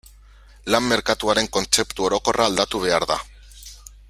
[0.75, 3.23] Lan merkatuaren kontzeptu orokorra aldatu behar da.